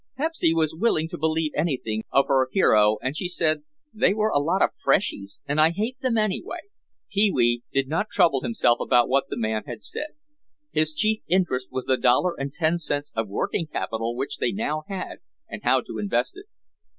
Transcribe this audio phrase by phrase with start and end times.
[0.17, 3.61] Pepsy was willing to believe anything of her hero and she said,
[3.93, 6.61] "They were a lot of freshies and I hate them anyway."
[7.11, 10.13] Pee wee did not trouble himself about what the man had said.
[10.71, 14.85] His chief interest was the dollar and ten cents of working capital which they now
[14.87, 16.47] had and how to invest it.